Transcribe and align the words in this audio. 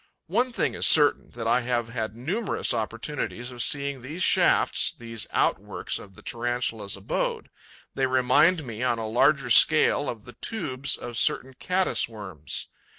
'One 0.25 0.51
thing 0.51 0.73
is 0.73 0.87
certain, 0.87 1.29
that 1.35 1.45
I 1.45 1.61
have 1.61 1.89
had 1.89 2.15
numerous 2.15 2.73
opportunities 2.73 3.51
of 3.51 3.61
seeing 3.61 4.01
these 4.01 4.23
shafts, 4.23 4.91
these 4.91 5.27
out 5.29 5.59
works 5.59 5.99
of 5.99 6.15
the 6.15 6.23
Tarantula's 6.23 6.97
abode; 6.97 7.51
they 7.93 8.07
remind 8.07 8.65
me, 8.65 8.81
on 8.81 8.97
a 8.97 9.07
larger 9.07 9.51
scale, 9.51 10.09
of 10.09 10.25
the 10.25 10.33
tubes 10.33 10.97
of 10.97 11.17
certain 11.19 11.53
Caddis 11.53 12.09
worms. 12.09 12.69